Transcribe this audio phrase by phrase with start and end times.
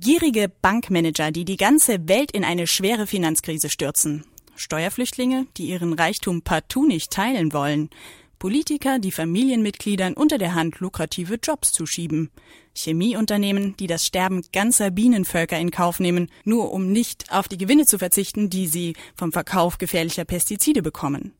[0.00, 4.24] Gierige Bankmanager, die die ganze Welt in eine schwere Finanzkrise stürzen.
[4.54, 7.90] Steuerflüchtlinge, die ihren Reichtum partout nicht teilen wollen.
[8.38, 12.30] Politiker, die Familienmitgliedern unter der Hand lukrative Jobs zuschieben.
[12.76, 17.86] Chemieunternehmen, die das Sterben ganzer Bienenvölker in Kauf nehmen, nur um nicht auf die Gewinne
[17.86, 21.32] zu verzichten, die sie vom Verkauf gefährlicher Pestizide bekommen.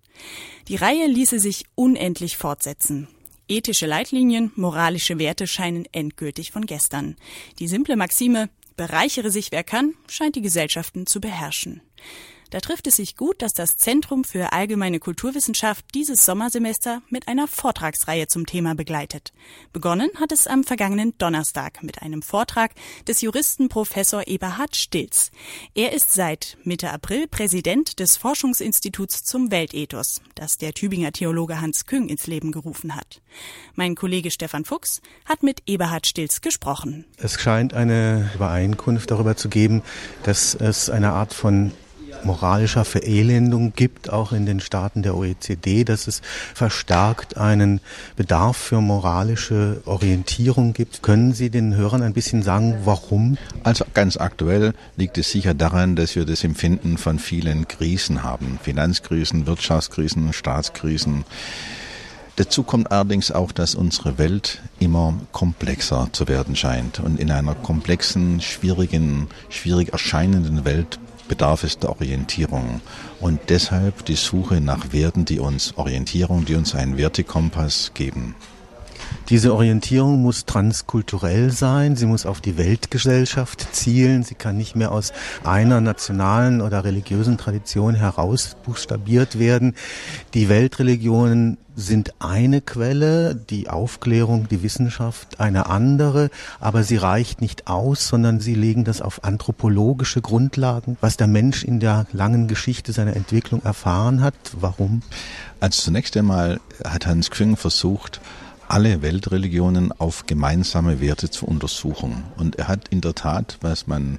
[0.67, 3.07] Die Reihe ließe sich unendlich fortsetzen.
[3.49, 7.17] Ethische Leitlinien, moralische Werte scheinen endgültig von gestern.
[7.59, 11.81] Die simple Maxime, bereichere sich wer kann, scheint die Gesellschaften zu beherrschen.
[12.51, 17.47] Da trifft es sich gut, dass das Zentrum für allgemeine Kulturwissenschaft dieses Sommersemester mit einer
[17.47, 19.33] Vortragsreihe zum Thema begleitet.
[19.75, 22.71] Begonnen hat es am vergangenen Donnerstag mit einem Vortrag
[23.07, 25.31] des Juristen Professor Eberhard Stilz.
[25.75, 31.85] Er ist seit Mitte April Präsident des Forschungsinstituts zum Weltethos, das der Tübinger Theologe Hans
[31.85, 33.21] Küng ins Leben gerufen hat.
[33.75, 37.05] Mein Kollege Stefan Fuchs hat mit Eberhard Stilz gesprochen.
[37.19, 39.83] Es scheint eine Übereinkunft darüber zu geben,
[40.23, 41.73] dass es eine Art von
[42.25, 46.23] moralischer Verelendung gibt, auch in den Staaten der OECD, dass es
[46.55, 47.81] verstärkt einen
[48.17, 51.03] Bedarf für moralische Orientierung gibt.
[51.03, 53.39] Können Sie den Hörern ein bisschen sagen, warum?
[53.63, 58.59] Also ganz aktuell liegt es sicher daran, dass wir das Empfinden von vielen Krisen haben.
[58.63, 61.25] Finanzkrisen, Wirtschaftskrisen, Staatskrisen.
[62.39, 67.01] Dazu kommt allerdings auch, dass unsere Welt immer komplexer zu werden scheint.
[67.01, 72.81] Und in einer komplexen, schwierigen, schwierig erscheinenden Welt bedarf es der Orientierung.
[73.21, 78.35] Und deshalb die Suche nach Werten, die uns Orientierung, die uns einen Wertekompass geben.
[79.29, 84.91] Diese Orientierung muss transkulturell sein, sie muss auf die Weltgesellschaft zielen, sie kann nicht mehr
[84.91, 85.13] aus
[85.45, 89.75] einer nationalen oder religiösen Tradition heraus buchstabiert werden.
[90.33, 96.29] Die Weltreligionen sind eine Quelle, die Aufklärung, die Wissenschaft eine andere,
[96.59, 101.63] aber sie reicht nicht aus, sondern sie legen das auf anthropologische Grundlagen, was der Mensch
[101.63, 104.35] in der langen Geschichte seiner Entwicklung erfahren hat.
[104.59, 105.03] Warum?
[105.61, 108.21] Also zunächst einmal hat Hans Küng versucht,
[108.69, 112.25] alle Weltreligionen auf gemeinsame Werte zu untersuchen.
[112.37, 114.19] Und er hat in der Tat, was man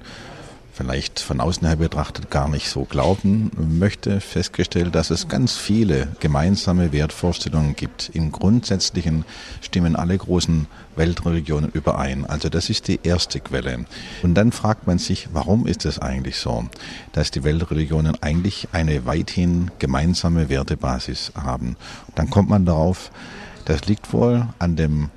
[0.72, 6.08] vielleicht von außen her betrachtet gar nicht so glauben möchte, festgestellt, dass es ganz viele
[6.20, 8.10] gemeinsame Wertvorstellungen gibt.
[8.14, 9.26] Im Grundsätzlichen
[9.60, 12.24] stimmen alle großen Weltreligionen überein.
[12.24, 13.84] Also das ist die erste Quelle.
[14.22, 16.64] Und dann fragt man sich, warum ist es eigentlich so,
[17.12, 21.76] dass die Weltreligionen eigentlich eine weithin gemeinsame Wertebasis haben.
[22.14, 23.10] Dann kommt man darauf,
[23.70, 25.10] das liegt wohl an dem,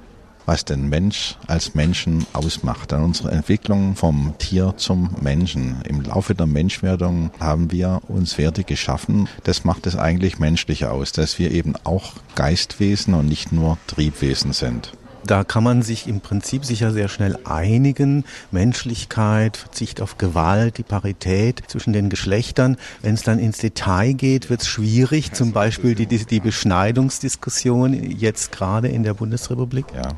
[0.46, 5.81] was den Mensch als Menschen ausmacht, an unserer Entwicklung vom Tier zum Menschen.
[5.88, 9.28] Im Laufe der Menschwerdung haben wir uns Werte geschaffen.
[9.44, 14.53] Das macht es eigentlich menschlich aus, dass wir eben auch Geistwesen und nicht nur Triebwesen
[14.53, 14.94] sind.
[15.25, 18.25] Da kann man sich im Prinzip sicher sehr schnell einigen.
[18.51, 22.78] Menschlichkeit, Verzicht auf Gewalt, die Parität zwischen den Geschlechtern.
[23.01, 25.34] Wenn es dann ins Detail geht, wird es schwierig.
[25.34, 29.85] Zum Beispiel die, die, Beschneidungsdiskussion jetzt gerade in der Bundesrepublik.
[29.95, 30.09] Ja.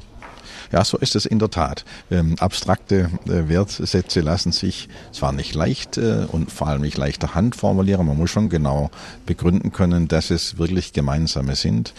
[0.72, 1.86] Ja, so ist es in der Tat.
[2.12, 7.36] Ähm, abstrakte äh, Wertsätze lassen sich zwar nicht leicht äh, und vor allem nicht leichter
[7.36, 8.90] Hand formulieren, man muss schon genau
[9.26, 11.94] begründen können, dass es wirklich gemeinsame sind.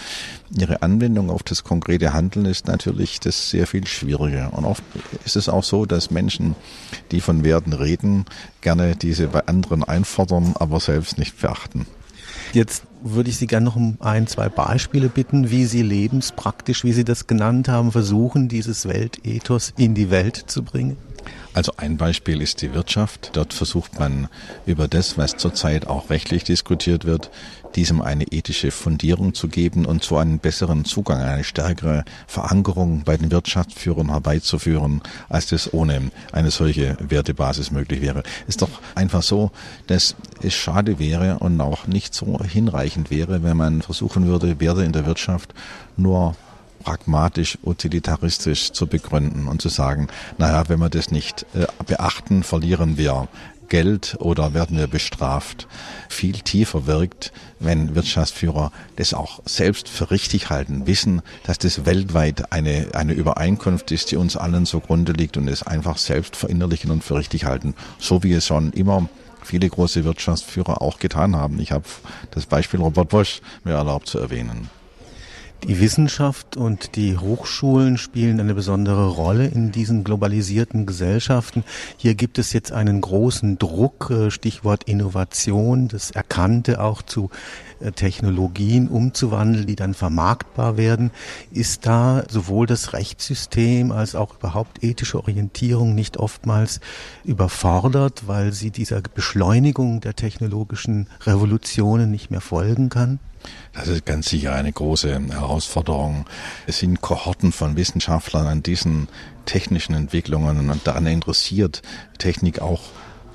[0.56, 4.52] Ihre Anwendung auf das konkrete Handeln ist natürlich das sehr viel schwieriger.
[4.52, 4.82] Und oft
[5.24, 6.54] ist es auch so, dass Menschen,
[7.10, 8.26] die von Werten reden,
[8.60, 11.86] gerne diese bei anderen einfordern, aber selbst nicht beachten.
[12.52, 16.92] Jetzt würde ich Sie gerne noch um ein, zwei Beispiele bitten, wie Sie lebenspraktisch, wie
[16.92, 20.96] Sie das genannt haben, versuchen, dieses Weltethos in die Welt zu bringen.
[21.56, 23.30] Also ein Beispiel ist die Wirtschaft.
[23.32, 24.28] Dort versucht man
[24.66, 27.30] über das, was zurzeit auch rechtlich diskutiert wird,
[27.76, 33.16] diesem eine ethische Fundierung zu geben und so einen besseren Zugang, eine stärkere Verankerung bei
[33.16, 35.00] den Wirtschaftsführern herbeizuführen,
[35.30, 38.22] als das ohne eine solche Wertebasis möglich wäre.
[38.46, 39.50] Ist doch einfach so,
[39.86, 44.84] dass es schade wäre und auch nicht so hinreichend wäre, wenn man versuchen würde, Werte
[44.84, 45.54] in der Wirtschaft
[45.96, 46.36] nur
[46.78, 52.96] pragmatisch, utilitaristisch zu begründen und zu sagen, naja, wenn wir das nicht äh, beachten, verlieren
[52.96, 53.28] wir
[53.68, 55.66] Geld oder werden wir bestraft.
[56.08, 62.52] Viel tiefer wirkt, wenn Wirtschaftsführer das auch selbst für richtig halten, wissen, dass das weltweit
[62.52, 67.02] eine, eine Übereinkunft ist, die uns allen zugrunde liegt und es einfach selbst verinnerlichen und
[67.02, 67.74] für richtig halten.
[67.98, 69.08] So wie es schon immer
[69.42, 71.60] viele große Wirtschaftsführer auch getan haben.
[71.60, 71.84] Ich habe
[72.32, 74.68] das Beispiel Robert Bosch mir erlaubt zu erwähnen.
[75.64, 81.64] Die Wissenschaft und die Hochschulen spielen eine besondere Rolle in diesen globalisierten Gesellschaften.
[81.96, 87.30] Hier gibt es jetzt einen großen Druck, äh, Stichwort Innovation, das Erkannte auch zu
[87.94, 91.10] Technologien umzuwandeln, die dann vermarktbar werden,
[91.50, 96.80] ist da sowohl das Rechtssystem als auch überhaupt ethische Orientierung nicht oftmals
[97.24, 103.18] überfordert, weil sie dieser Beschleunigung der technologischen Revolutionen nicht mehr folgen kann?
[103.72, 106.26] Das ist ganz sicher eine große Herausforderung.
[106.66, 109.08] Es sind Kohorten von Wissenschaftlern an diesen
[109.44, 111.82] technischen Entwicklungen und daran interessiert,
[112.18, 112.82] Technik auch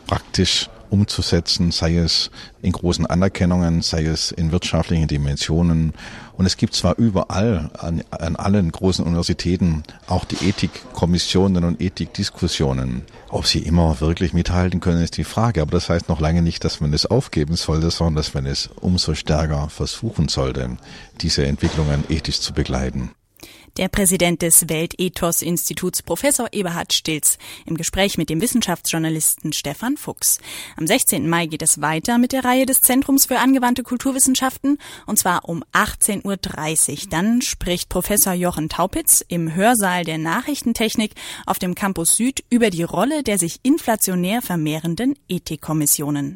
[0.08, 2.30] praktisch umzusetzen, sei es
[2.62, 5.94] in großen Anerkennungen, sei es in wirtschaftlichen Dimensionen.
[6.34, 13.04] Und es gibt zwar überall an, an allen großen Universitäten auch die Ethikkommissionen und Ethikdiskussionen.
[13.30, 15.62] Ob sie immer wirklich mithalten können, ist die Frage.
[15.62, 18.70] Aber das heißt noch lange nicht, dass man es aufgeben sollte, sondern dass man es
[18.82, 20.78] umso stärker versuchen sollte,
[21.22, 23.12] diese Entwicklungen ethisch zu begleiten.
[23.78, 30.40] Der Präsident des Weltethos-Instituts, Professor Eberhard Stilz, im Gespräch mit dem Wissenschaftsjournalisten Stefan Fuchs.
[30.76, 31.30] Am 16.
[31.30, 35.64] Mai geht es weiter mit der Reihe des Zentrums für angewandte Kulturwissenschaften, und zwar um
[35.72, 37.10] 18.30 Uhr.
[37.10, 41.14] Dann spricht Professor Jochen Taupitz im Hörsaal der Nachrichtentechnik
[41.46, 46.30] auf dem Campus Süd über die Rolle der sich inflationär vermehrenden Ethikkommissionen.